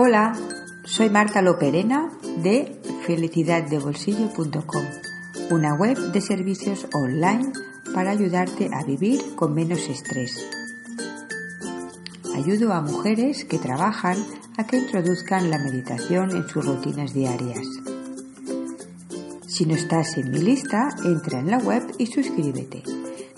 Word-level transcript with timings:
Hola, 0.00 0.32
soy 0.84 1.10
Marta 1.10 1.42
Loperena 1.42 2.12
de 2.44 2.80
felicidaddebolsillo.com, 3.04 4.84
una 5.50 5.74
web 5.74 5.98
de 6.12 6.20
servicios 6.20 6.86
online 6.94 7.52
para 7.92 8.12
ayudarte 8.12 8.70
a 8.72 8.84
vivir 8.84 9.34
con 9.34 9.54
menos 9.54 9.88
estrés. 9.88 10.48
Ayudo 12.32 12.72
a 12.74 12.80
mujeres 12.80 13.44
que 13.44 13.58
trabajan 13.58 14.18
a 14.56 14.68
que 14.68 14.78
introduzcan 14.78 15.50
la 15.50 15.58
meditación 15.58 16.30
en 16.30 16.46
sus 16.46 16.64
rutinas 16.64 17.12
diarias. 17.12 17.66
Si 19.48 19.66
no 19.66 19.74
estás 19.74 20.16
en 20.16 20.30
mi 20.30 20.38
lista, 20.38 20.90
entra 21.04 21.40
en 21.40 21.50
la 21.50 21.58
web 21.58 21.82
y 21.98 22.06
suscríbete. 22.06 22.84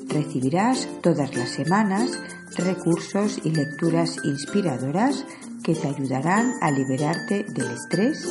Recibirás 0.09 0.91
todas 1.01 1.35
las 1.35 1.49
semanas 1.49 2.21
recursos 2.59 3.41
y 3.45 3.51
lecturas 3.51 4.19
inspiradoras 4.25 5.25
que 5.71 5.81
te 5.81 5.87
ayudarán 5.87 6.55
a 6.61 6.73
liberarte 6.73 7.45
del 7.45 7.71
estrés 7.71 8.29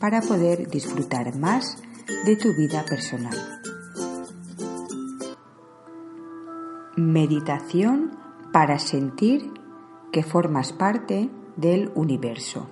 para 0.00 0.20
poder 0.22 0.68
disfrutar 0.68 1.36
más 1.38 1.80
de 2.24 2.34
tu 2.34 2.52
vida 2.52 2.84
personal. 2.84 3.36
Meditación 6.96 8.18
para 8.52 8.80
sentir 8.80 9.52
que 10.10 10.24
formas 10.24 10.72
parte 10.72 11.30
del 11.54 11.92
universo. 11.94 12.66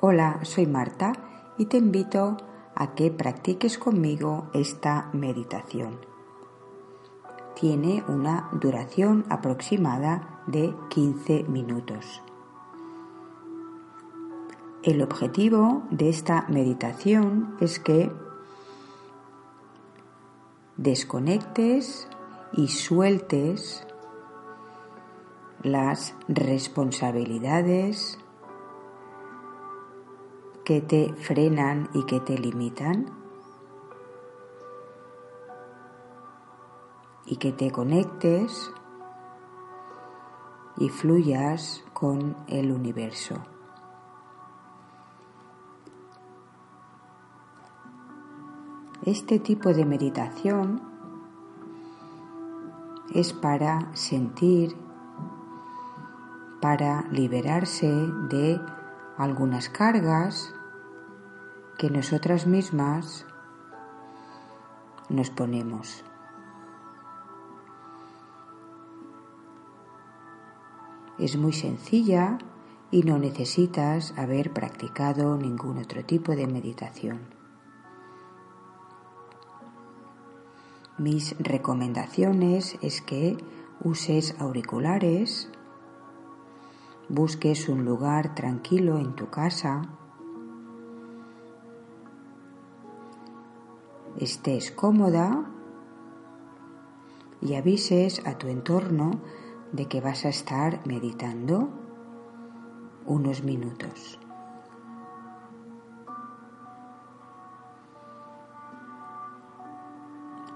Hola, 0.00 0.40
soy 0.42 0.66
Marta 0.66 1.12
y 1.56 1.66
te 1.66 1.78
invito 1.78 2.36
a 2.74 2.94
que 2.94 3.10
practiques 3.10 3.78
conmigo 3.78 4.50
esta 4.52 5.08
meditación 5.14 6.09
tiene 7.60 8.02
una 8.08 8.48
duración 8.52 9.26
aproximada 9.28 10.40
de 10.46 10.74
15 10.88 11.44
minutos. 11.44 12.22
El 14.82 15.02
objetivo 15.02 15.82
de 15.90 16.08
esta 16.08 16.46
meditación 16.48 17.54
es 17.60 17.78
que 17.78 18.10
desconectes 20.78 22.08
y 22.54 22.68
sueltes 22.68 23.86
las 25.62 26.14
responsabilidades 26.28 28.18
que 30.64 30.80
te 30.80 31.12
frenan 31.12 31.90
y 31.92 32.06
que 32.06 32.20
te 32.20 32.38
limitan 32.38 33.19
y 37.30 37.36
que 37.36 37.52
te 37.52 37.70
conectes 37.70 38.72
y 40.76 40.88
fluyas 40.88 41.84
con 41.92 42.36
el 42.48 42.72
universo. 42.72 43.36
Este 49.06 49.38
tipo 49.38 49.72
de 49.72 49.84
meditación 49.84 50.82
es 53.14 53.32
para 53.32 53.94
sentir, 53.94 54.76
para 56.60 57.02
liberarse 57.12 57.86
de 58.28 58.60
algunas 59.18 59.68
cargas 59.68 60.52
que 61.78 61.90
nosotras 61.90 62.48
mismas 62.48 63.24
nos 65.08 65.30
ponemos. 65.30 66.04
Es 71.20 71.36
muy 71.36 71.52
sencilla 71.52 72.38
y 72.90 73.02
no 73.02 73.18
necesitas 73.18 74.14
haber 74.16 74.54
practicado 74.54 75.36
ningún 75.36 75.76
otro 75.76 76.02
tipo 76.02 76.34
de 76.34 76.46
meditación. 76.46 77.20
Mis 80.96 81.36
recomendaciones 81.38 82.78
es 82.80 83.02
que 83.02 83.36
uses 83.84 84.34
auriculares, 84.40 85.50
busques 87.10 87.68
un 87.68 87.84
lugar 87.84 88.34
tranquilo 88.34 88.96
en 88.96 89.14
tu 89.14 89.28
casa, 89.28 89.82
estés 94.18 94.70
cómoda 94.70 95.50
y 97.42 97.56
avises 97.56 98.26
a 98.26 98.38
tu 98.38 98.48
entorno 98.48 99.20
de 99.72 99.86
que 99.86 100.00
vas 100.00 100.24
a 100.24 100.28
estar 100.28 100.80
meditando 100.86 101.68
unos 103.06 103.42
minutos. 103.42 104.18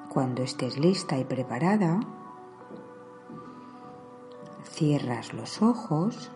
Cuando 0.09 0.43
estés 0.43 0.79
lista 0.79 1.19
y 1.19 1.25
preparada, 1.25 2.01
cierras 4.63 5.35
los 5.35 5.61
ojos, 5.63 6.31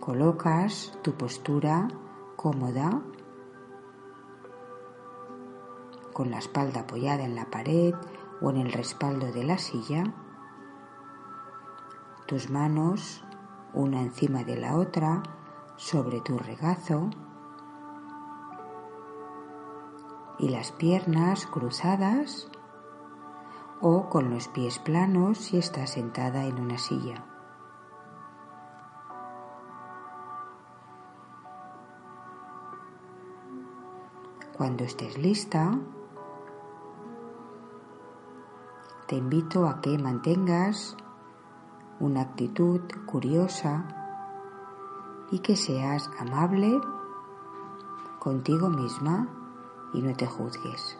colocas 0.00 0.98
tu 1.02 1.12
postura 1.14 1.88
cómoda 2.34 3.02
con 6.12 6.30
la 6.30 6.38
espalda 6.38 6.80
apoyada 6.80 7.24
en 7.24 7.36
la 7.36 7.44
pared 7.50 7.94
o 8.40 8.50
en 8.50 8.56
el 8.56 8.72
respaldo 8.72 9.30
de 9.30 9.44
la 9.44 9.58
silla 9.58 10.14
tus 12.28 12.50
manos 12.50 13.24
una 13.72 14.02
encima 14.02 14.44
de 14.44 14.54
la 14.58 14.76
otra 14.76 15.22
sobre 15.76 16.20
tu 16.20 16.36
regazo 16.36 17.08
y 20.38 20.50
las 20.50 20.70
piernas 20.72 21.46
cruzadas 21.46 22.50
o 23.80 24.10
con 24.10 24.28
los 24.28 24.46
pies 24.48 24.78
planos 24.78 25.38
si 25.38 25.56
estás 25.56 25.92
sentada 25.92 26.44
en 26.44 26.60
una 26.60 26.76
silla. 26.76 27.24
Cuando 34.52 34.84
estés 34.84 35.16
lista, 35.16 35.78
te 39.06 39.16
invito 39.16 39.66
a 39.66 39.80
que 39.80 39.96
mantengas 39.96 40.94
una 42.00 42.22
actitud 42.22 42.80
curiosa 43.06 43.84
y 45.30 45.40
que 45.40 45.56
seas 45.56 46.10
amable 46.18 46.80
contigo 48.18 48.68
misma 48.70 49.28
y 49.92 50.02
no 50.02 50.14
te 50.14 50.26
juzgues. 50.26 50.98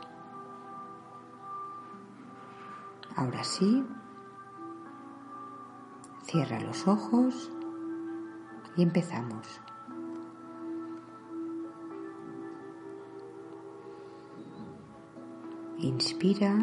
Ahora 3.17 3.43
sí, 3.45 3.85
cierra 6.23 6.61
los 6.61 6.87
ojos 6.87 7.51
y 8.77 8.83
empezamos. 8.83 9.61
Inspira 15.79 16.57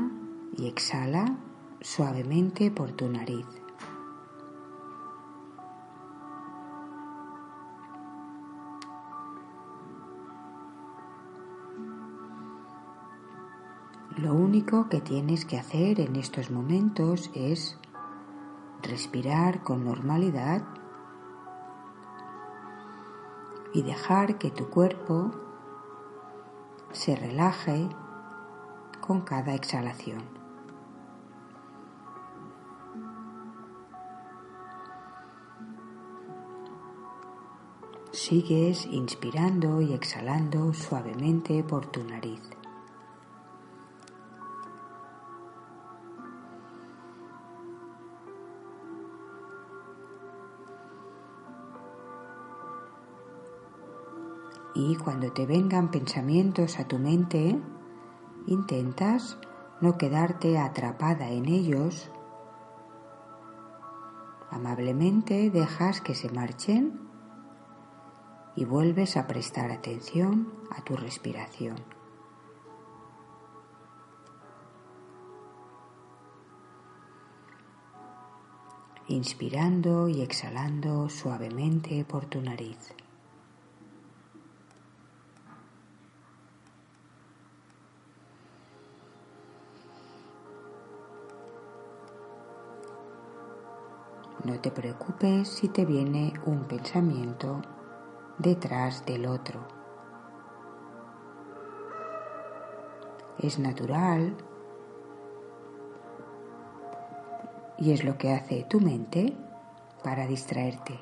y 0.58 0.68
exhala 0.68 1.38
suavemente 1.81 2.72
por 2.72 2.92
tu 2.92 3.10
nariz. 3.10 3.65
Lo 14.18 14.34
único 14.34 14.88
que 14.88 15.02
tienes 15.02 15.44
que 15.44 15.58
hacer 15.58 16.00
en 16.00 16.16
estos 16.16 16.50
momentos 16.50 17.30
es 17.34 17.78
respirar 18.82 19.62
con 19.62 19.84
normalidad 19.84 20.64
y 23.74 23.82
dejar 23.82 24.38
que 24.38 24.52
tu 24.52 24.70
cuerpo 24.70 25.32
se 26.94 27.18
relaje 27.18 27.90
con 29.02 29.20
cada 29.20 29.54
exhalación. 29.54 30.24
Sigues 38.14 38.86
inspirando 38.86 39.82
y 39.82 39.92
exhalando 39.92 40.74
suavemente 40.74 41.66
por 41.66 41.86
tu 41.88 42.02
nariz. 42.06 42.55
Y 54.75 54.98
cuando 54.98 55.31
te 55.31 55.45
vengan 55.45 55.89
pensamientos 55.89 56.80
a 56.80 56.88
tu 56.88 57.00
mente, 57.00 57.57
intentas 58.45 59.38
no 59.80 59.98
quedarte 59.98 60.57
atrapada 60.57 61.30
en 61.30 61.48
ellos. 61.48 62.12
Amablemente 64.51 65.50
dejas 65.50 66.01
que 66.01 66.13
se 66.13 66.30
marchen 66.30 67.00
y 68.57 68.66
vuelves 68.66 69.16
a 69.16 69.27
prestar 69.27 69.72
atención 69.72 70.51
a 70.69 70.83
tu 70.83 70.98
respiración. 70.98 71.78
Inspirando 79.07 80.10
y 80.10 80.21
exhalando 80.21 81.07
suavemente 81.07 82.04
por 82.04 82.25
tu 82.25 82.42
nariz. 82.42 82.94
No 94.45 94.59
te 94.59 94.69
preocupes 94.69 95.50
si 95.50 95.69
te 95.69 95.86
viene 95.86 96.31
un 96.45 96.65
pensamiento 96.65 97.63
detrás 98.38 99.03
del 99.03 99.25
otro. 99.25 99.59
Es 103.39 103.57
natural 103.57 104.38
y 107.80 107.92
es 107.92 108.03
lo 108.03 108.19
que 108.19 108.33
hace 108.33 108.63
tu 108.65 108.80
mente 108.80 109.36
para 110.03 110.27
distraerte. 110.27 111.00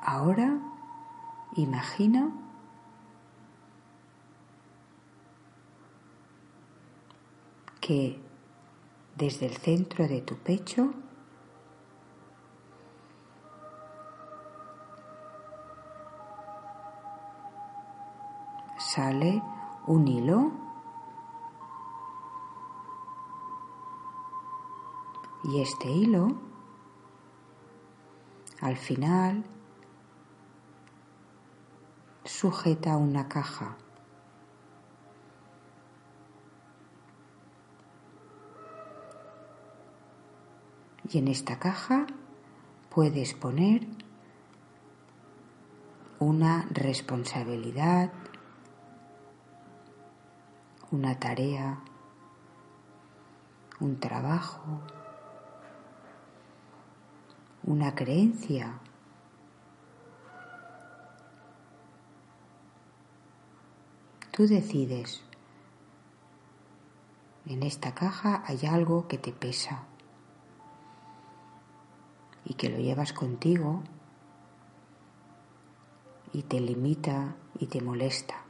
Ahora 0.00 0.58
Imagina 1.56 2.30
que 7.80 8.20
desde 9.16 9.46
el 9.46 9.56
centro 9.56 10.06
de 10.06 10.20
tu 10.20 10.36
pecho 10.36 10.92
sale 18.78 19.42
un 19.86 20.06
hilo 20.08 20.52
y 25.44 25.62
este 25.62 25.88
hilo 25.88 26.34
al 28.60 28.76
final 28.76 29.44
sujeta 32.38 32.98
una 32.98 33.28
caja. 33.28 33.76
Y 41.10 41.16
en 41.16 41.28
esta 41.28 41.58
caja 41.58 42.06
puedes 42.90 43.32
poner 43.32 43.86
una 46.18 46.66
responsabilidad, 46.70 48.12
una 50.90 51.18
tarea, 51.18 51.80
un 53.80 53.98
trabajo, 53.98 54.82
una 57.62 57.94
creencia 57.94 58.78
Tú 64.36 64.46
decides. 64.46 65.22
En 67.46 67.62
esta 67.62 67.94
caja 67.94 68.44
hay 68.46 68.66
algo 68.66 69.08
que 69.08 69.16
te 69.16 69.32
pesa 69.32 69.84
y 72.44 72.52
que 72.52 72.68
lo 72.68 72.76
llevas 72.76 73.14
contigo 73.14 73.82
y 76.34 76.42
te 76.42 76.60
limita 76.60 77.34
y 77.58 77.68
te 77.68 77.80
molesta. 77.80 78.44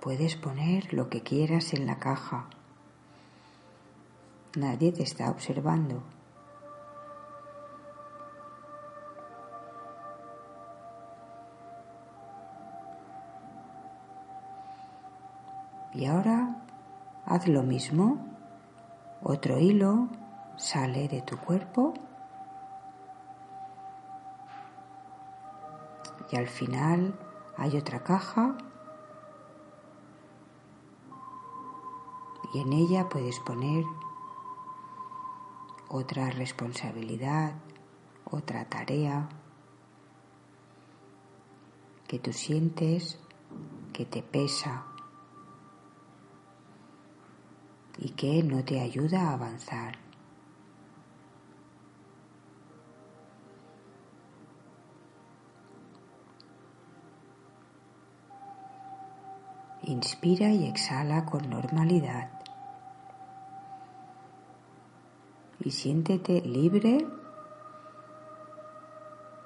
Puedes 0.00 0.36
poner 0.36 0.92
lo 0.92 1.08
que 1.08 1.22
quieras 1.22 1.72
en 1.72 1.86
la 1.86 1.98
caja 1.98 2.50
Nadie 4.56 4.90
te 4.90 5.02
está 5.02 5.30
observando. 5.30 6.02
Y 15.92 16.06
ahora 16.06 16.56
haz 17.26 17.46
lo 17.48 17.62
mismo. 17.62 18.16
Otro 19.22 19.58
hilo 19.58 20.08
sale 20.56 21.06
de 21.08 21.20
tu 21.20 21.36
cuerpo 21.36 21.92
y 26.30 26.36
al 26.36 26.48
final 26.48 27.14
hay 27.58 27.76
otra 27.76 28.02
caja 28.02 28.56
y 32.54 32.60
en 32.60 32.72
ella 32.72 33.08
puedes 33.08 33.38
poner 33.40 33.84
otra 35.88 36.30
responsabilidad, 36.30 37.54
otra 38.24 38.64
tarea 38.64 39.28
que 42.06 42.18
tú 42.18 42.32
sientes 42.32 43.18
que 43.92 44.04
te 44.04 44.22
pesa 44.22 44.84
y 47.98 48.10
que 48.10 48.42
no 48.42 48.64
te 48.64 48.80
ayuda 48.80 49.30
a 49.30 49.34
avanzar. 49.34 49.98
Inspira 59.82 60.50
y 60.50 60.66
exhala 60.66 61.24
con 61.24 61.48
normalidad. 61.48 62.35
Y 65.66 65.72
siéntete 65.72 66.42
libre 66.42 67.04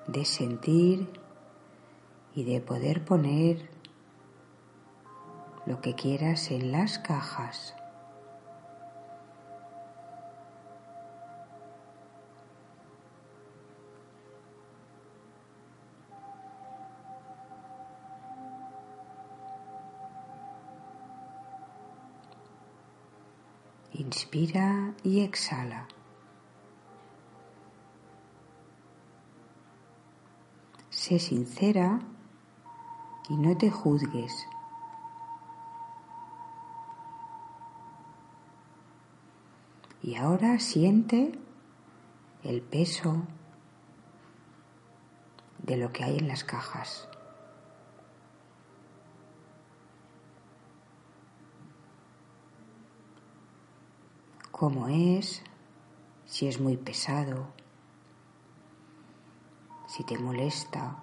de 0.07 0.25
sentir 0.27 1.09
y 2.35 2.45
de 2.45 2.61
poder 2.61 3.03
poner 3.07 3.71
lo 5.65 5.81
que 5.81 5.95
quieras 5.95 6.51
en 6.51 6.73
las 6.73 6.99
cajas. 6.99 7.75
Inspira 23.95 24.93
y 25.03 25.23
exhala. 25.23 25.89
Sé 31.01 31.19
sincera 31.19 31.99
y 33.31 33.37
no 33.39 33.57
te 33.57 33.71
juzgues. 33.71 34.47
Y 40.03 40.17
ahora 40.17 40.59
siente 40.59 41.33
el 42.43 42.61
peso 42.61 43.23
de 45.63 45.79
lo 45.79 45.91
que 45.91 46.05
hay 46.05 46.19
en 46.19 46.29
las 46.29 46.45
cajas. 46.45 47.09
Cómo 54.51 54.89
es, 54.89 55.43
si 56.27 56.47
es 56.47 56.61
muy 56.61 56.77
pesado, 56.77 57.47
si 59.91 60.05
te 60.05 60.17
molesta, 60.17 60.97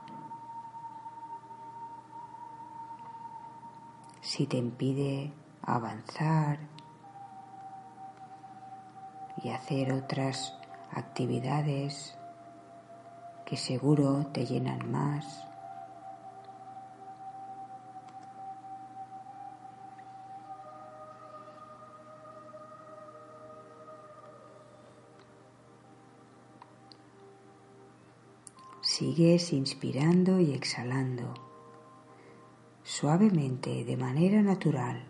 si 4.22 4.48
te 4.48 4.56
impide 4.56 5.34
avanzar 5.62 6.58
y 9.44 9.50
hacer 9.50 9.91
otras 9.91 10.58
actividades 10.94 12.17
que 13.46 13.58
seguro 13.58 14.27
te 14.27 14.46
llenan 14.46 14.89
más. 14.89 15.46
Sigues 28.98 29.54
inspirando 29.54 30.39
y 30.39 30.54
exhalando 30.54 31.36
suavemente 32.84 33.86
de 33.86 33.96
manera 33.96 34.42
natural. 34.42 35.04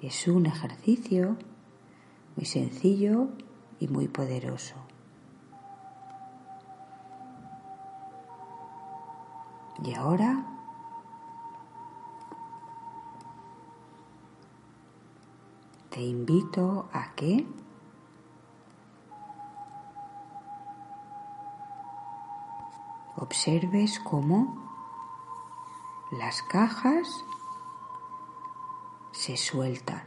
Es 0.00 0.28
un 0.28 0.46
ejercicio 0.46 1.36
muy 2.36 2.46
sencillo 2.46 3.30
y 3.80 3.88
muy 3.88 4.06
poderoso. 4.06 4.76
Y 9.84 9.92
ahora 9.94 10.46
te 15.90 16.00
invito 16.00 16.88
a 16.92 17.12
que 17.16 17.44
observes 23.16 24.00
cómo 24.00 24.62
las 26.12 26.42
cajas 26.42 27.08
se 29.12 29.36
sueltan. 29.36 30.02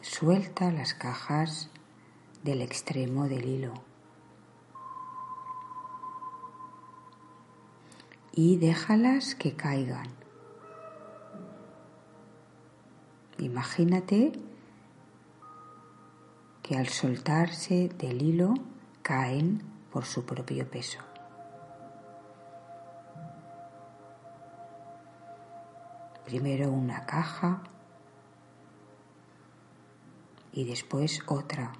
Suelta 0.00 0.70
las 0.70 0.92
cajas 0.92 1.70
del 2.42 2.60
extremo 2.62 3.28
del 3.28 3.46
hilo 3.46 3.74
y 8.32 8.56
déjalas 8.56 9.34
que 9.34 9.56
caigan. 9.56 10.19
Imagínate 13.40 14.32
que 16.62 16.76
al 16.76 16.88
soltarse 16.88 17.88
del 17.88 18.20
hilo 18.20 18.52
caen 19.00 19.62
por 19.90 20.04
su 20.04 20.26
propio 20.26 20.68
peso. 20.70 20.98
Primero 26.26 26.70
una 26.70 27.06
caja 27.06 27.62
y 30.52 30.64
después 30.64 31.20
otra. 31.26 31.72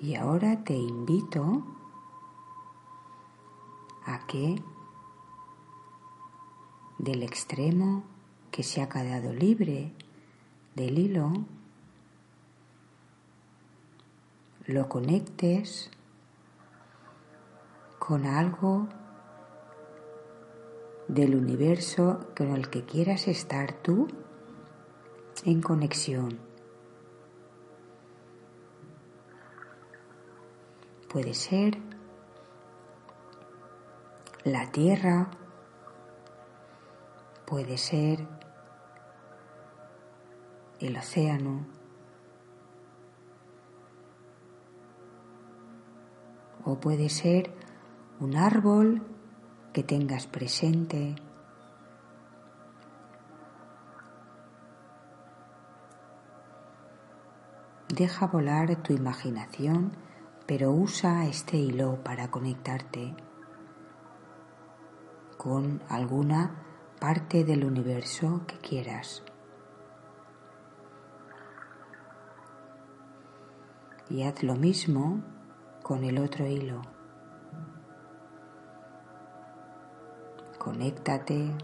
Y 0.00 0.14
ahora 0.14 0.64
te 0.64 0.74
invito 0.74 1.77
a 4.08 4.26
que 4.26 4.62
del 6.98 7.22
extremo 7.22 8.04
que 8.50 8.62
se 8.62 8.80
ha 8.80 8.88
quedado 8.88 9.34
libre 9.34 9.92
del 10.74 10.98
hilo 10.98 11.44
lo 14.64 14.88
conectes 14.88 15.90
con 17.98 18.24
algo 18.24 18.88
del 21.06 21.34
universo 21.34 22.28
con 22.34 22.54
el 22.54 22.70
que 22.70 22.84
quieras 22.84 23.28
estar 23.28 23.74
tú 23.82 24.08
en 25.44 25.60
conexión. 25.60 26.38
Puede 31.08 31.34
ser 31.34 31.87
la 34.52 34.70
tierra, 34.70 35.28
puede 37.46 37.78
ser 37.78 38.26
el 40.80 40.96
océano, 40.96 41.66
o 46.64 46.78
puede 46.78 47.08
ser 47.08 47.50
un 48.20 48.36
árbol 48.36 49.02
que 49.72 49.82
tengas 49.82 50.26
presente. 50.26 51.16
Deja 57.88 58.26
volar 58.26 58.82
tu 58.82 58.92
imaginación, 58.92 59.92
pero 60.46 60.70
usa 60.70 61.26
este 61.26 61.56
hilo 61.56 62.02
para 62.04 62.30
conectarte 62.30 63.14
con 65.38 65.80
alguna 65.88 66.50
parte 67.00 67.44
del 67.44 67.64
universo 67.64 68.42
que 68.48 68.58
quieras. 68.58 69.22
Y 74.10 74.24
haz 74.24 74.42
lo 74.42 74.56
mismo 74.56 75.22
con 75.84 76.02
el 76.02 76.18
otro 76.18 76.44
hilo. 76.44 76.82
Conéctate 80.58 81.54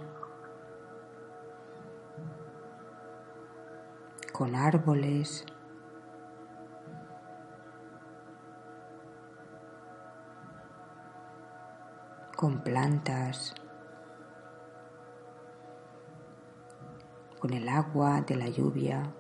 con 4.33 4.55
árboles, 4.55 5.45
con 12.37 12.63
plantas, 12.63 13.55
con 17.45 17.53
el 17.53 17.69
agua 17.69 18.23
de 18.23 18.37
la 18.37 18.49
lluvia. 18.49 19.13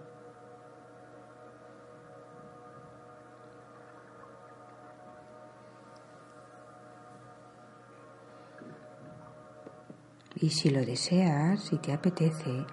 Y 10.37 10.49
si 10.49 10.71
lo 10.71 10.81
deseas, 10.87 11.65
si 11.65 11.77
te 11.77 11.93
apetece, 11.93 12.65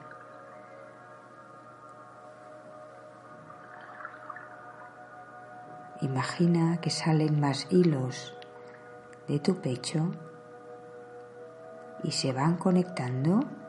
imagina 5.99 6.79
que 6.79 6.91
salen 6.91 7.41
más 7.41 7.67
hilos 7.69 8.37
de 9.27 9.37
tu 9.41 9.59
pecho 9.59 10.13
y 12.05 12.11
se 12.11 12.31
van 12.31 12.55
conectando 12.55 13.60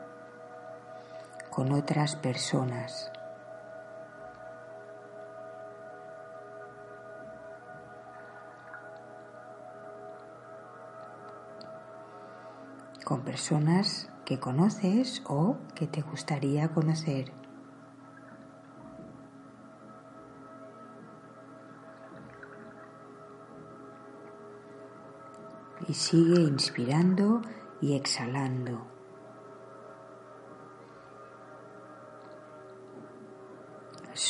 con 1.53 1.71
otras 1.71 2.15
personas. 2.15 3.11
con 13.03 13.21
personas 13.21 14.09
que 14.23 14.39
conoces 14.39 15.21
o 15.27 15.57
que 15.75 15.87
te 15.87 16.01
gustaría 16.01 16.69
conocer. 16.69 17.33
Y 25.89 25.93
sigue 25.93 26.41
inspirando 26.41 27.41
y 27.81 27.97
exhalando. 27.97 28.92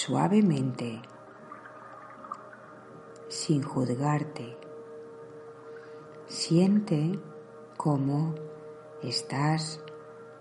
suavemente, 0.05 1.01
sin 3.29 3.63
juzgarte. 3.63 4.57
Siente 6.27 7.21
cómo 7.77 8.35
estás 9.01 9.81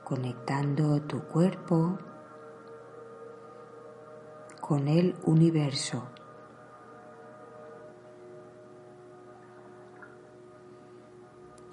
conectando 0.02 1.00
tu 1.02 1.20
cuerpo 1.28 1.96
con 4.60 4.88
el 4.88 5.14
universo. 5.22 6.08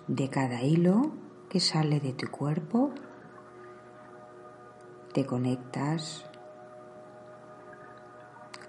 De 0.08 0.29
cada 0.29 0.62
hilo 0.62 1.12
que 1.50 1.60
sale 1.60 2.00
de 2.00 2.13
tu 2.13 2.29
cuerpo, 2.29 2.91
te 5.12 5.25
conectas 5.25 6.28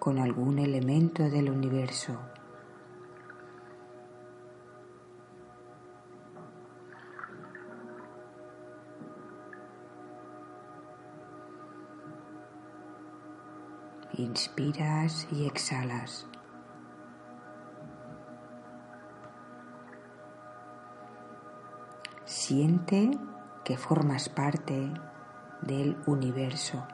con 0.01 0.19
algún 0.19 0.59
elemento 0.59 1.29
del 1.29 1.51
universo. 1.51 2.19
Inspiras 14.15 15.29
y 15.31 15.47
exhalas. 15.47 16.27
Siente 22.25 23.11
que 23.65 23.77
formas 23.77 24.31
parte 24.31 24.91
del 25.61 25.99
universo. 26.07 26.87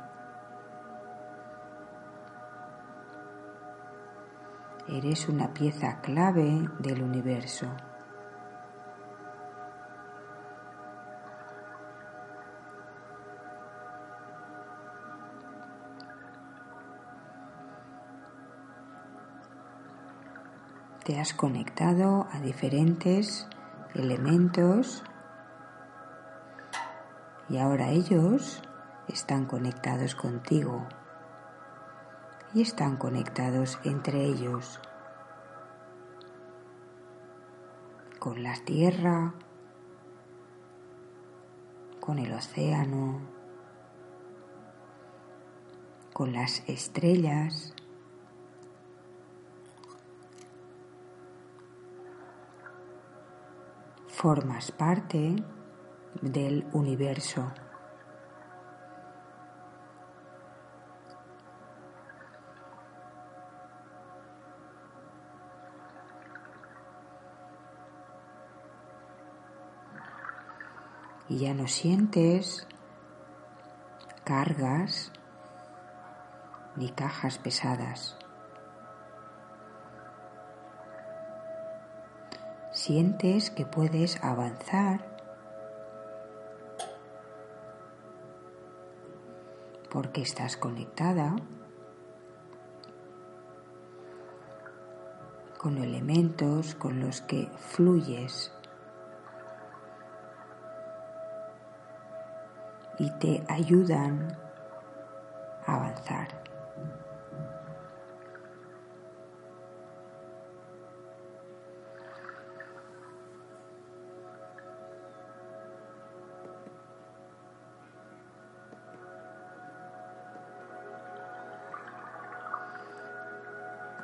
Eres 4.89 5.29
una 5.29 5.53
pieza 5.53 6.01
clave 6.01 6.69
del 6.79 7.03
universo. 7.03 7.67
Te 21.05 21.19
has 21.19 21.35
conectado 21.35 22.29
a 22.33 22.39
diferentes 22.39 23.49
elementos 23.95 25.03
y 27.49 27.59
ahora 27.59 27.91
ellos 27.91 28.63
están 29.09 29.47
conectados 29.47 30.15
contigo 30.15 30.87
y 32.55 32.63
están 32.63 32.97
conectados 32.97 33.79
entre 33.85 34.25
ellos 34.25 34.81
con 38.19 38.43
la 38.43 38.55
tierra, 38.65 39.35
con 42.01 42.19
el 42.19 42.33
océano, 42.33 43.21
con 46.13 46.33
las 46.33 46.69
estrellas. 46.69 47.73
Formas 54.09 54.73
parte 54.73 55.37
del 56.21 56.67
universo. 56.73 57.53
Y 71.29 71.39
ya 71.39 71.55
no 71.55 71.67
sientes 71.67 72.67
cargas 74.25 75.13
ni 76.77 76.91
cajas 76.91 77.39
pesadas. 77.39 78.17
Sientes 82.73 83.51
que 83.51 83.65
puedes 83.65 84.23
avanzar 84.23 85.17
porque 89.91 90.23
estás 90.23 90.57
conectada 90.57 91.35
con 95.59 95.79
elementos 95.79 96.75
con 96.75 97.01
los 97.01 97.23
que 97.23 97.49
fluyes 97.57 98.53
y 102.99 103.11
te 103.19 103.45
ayudan 103.49 104.37
a 105.67 105.75
avanzar. 105.75 106.47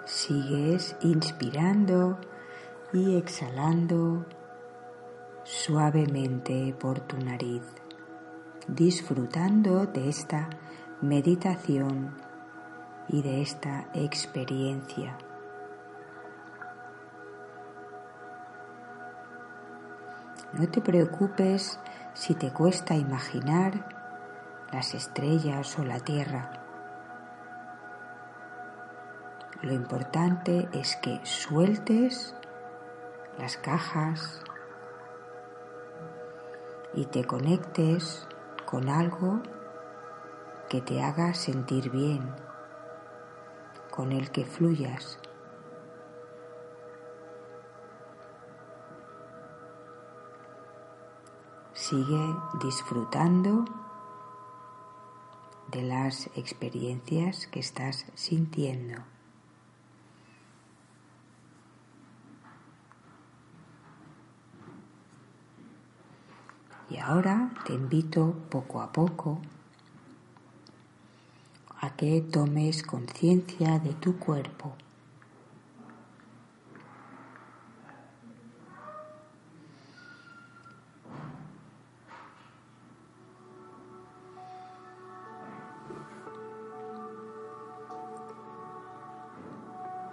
Sigues 0.05 0.95
inspirando 1.01 2.19
y 2.93 3.17
exhalando 3.17 4.25
suavemente 5.43 6.75
por 6.79 7.01
tu 7.01 7.17
nariz, 7.19 7.63
disfrutando 8.75 9.85
de 9.87 10.09
esta 10.09 10.49
meditación 11.03 12.15
y 13.09 13.21
de 13.21 13.43
esta 13.43 13.87
experiencia. 13.93 15.19
No 20.55 20.69
te 20.69 20.81
preocupes 20.81 21.79
si 22.15 22.35
te 22.35 22.51
cuesta 22.51 22.95
imaginar 22.95 23.87
las 24.73 24.95
estrellas 24.95 25.79
o 25.79 25.85
la 25.85 26.01
tierra. 26.01 26.53
Lo 29.61 29.73
importante 29.73 30.69
es 30.73 30.97
que 30.97 31.21
sueltes 31.25 32.35
las 33.39 33.59
cajas 33.59 34.43
y 36.95 37.05
te 37.07 37.25
conectes 37.25 38.27
con 38.73 38.89
algo 38.89 39.43
que 40.71 40.81
te 40.81 41.03
haga 41.03 41.35
sentir 41.35 41.91
bien, 41.91 42.35
con 43.91 44.13
el 44.13 44.31
que 44.31 44.47
fluyas. 44.47 45.19
Sigue 51.75 52.35
disfrutando 52.63 53.67
de 55.71 55.83
las 55.83 56.29
experiencias 56.35 57.49
que 57.49 57.61
estás 57.61 58.07
sintiendo. 58.15 59.12
Y 66.93 66.99
ahora 66.99 67.51
te 67.65 67.73
invito 67.73 68.35
poco 68.51 68.83
a 68.83 68.93
poco 68.93 69.39
a 71.81 71.97
que 71.97 72.21
tomes 72.21 72.83
conciencia 72.83 73.79
de 73.79 73.95
tu 73.95 74.19
cuerpo. 74.19 74.75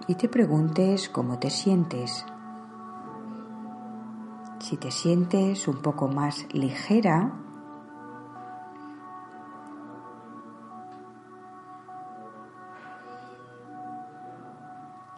Y 0.07 0.15
te 0.15 0.29
preguntes 0.29 1.09
cómo 1.09 1.39
te 1.39 1.49
sientes 1.49 2.23
si 4.69 4.77
te 4.77 4.91
sientes 4.91 5.67
un 5.67 5.77
poco 5.77 6.07
más 6.07 6.45
ligera, 6.53 7.31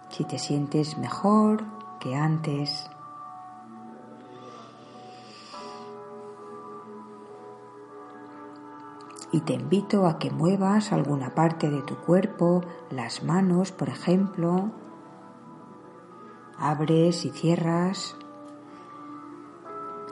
si 0.07 0.23
te 0.23 0.39
sientes 0.39 0.97
mejor 0.97 1.65
que 1.99 2.15
antes. 2.15 2.89
Y 9.33 9.41
te 9.41 9.55
invito 9.55 10.07
a 10.07 10.17
que 10.17 10.31
muevas 10.31 10.93
alguna 10.93 11.35
parte 11.35 11.69
de 11.69 11.81
tu 11.81 11.97
cuerpo, 11.97 12.61
las 12.89 13.21
manos, 13.23 13.73
por 13.73 13.89
ejemplo. 13.89 14.71
Abres 16.57 17.25
y 17.25 17.31
cierras 17.31 18.15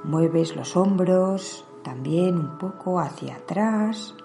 Mueves 0.03 0.55
los 0.55 0.77
hombros 0.77 1.65
también 1.83 2.37
un 2.37 2.57
poco 2.57 2.99
hacia 2.99 3.35
atrás. 3.35 4.15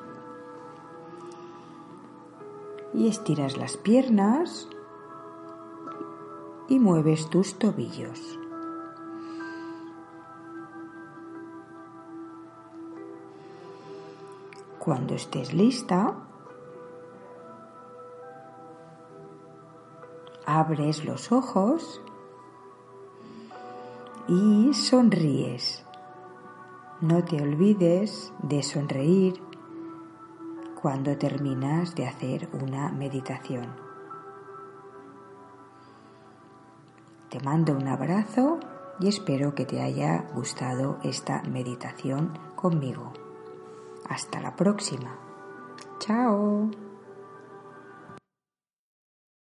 Y 2.92 3.08
estiras 3.08 3.56
las 3.56 3.76
piernas 3.76 4.68
y 6.68 6.78
mueves 6.78 7.28
tus 7.28 7.58
tobillos. 7.58 8.38
Cuando 14.78 15.14
estés 15.14 15.54
lista, 15.54 16.14
abres 20.46 21.04
los 21.04 21.32
ojos 21.32 22.02
y 24.28 24.72
sonríes. 24.72 25.84
No 27.00 27.24
te 27.24 27.42
olvides 27.42 28.32
de 28.42 28.62
sonreír 28.62 29.34
cuando 30.80 31.16
terminas 31.16 31.94
de 31.94 32.06
hacer 32.06 32.48
una 32.52 32.90
meditación. 32.90 33.66
Te 37.28 37.40
mando 37.40 37.72
un 37.74 37.88
abrazo 37.88 38.60
y 39.00 39.08
espero 39.08 39.54
que 39.54 39.66
te 39.66 39.82
haya 39.82 40.26
gustado 40.34 40.98
esta 41.02 41.42
meditación 41.42 42.38
conmigo. 42.54 43.12
Hasta 44.08 44.40
la 44.40 44.54
próxima. 44.54 45.18
Chao. 45.98 46.83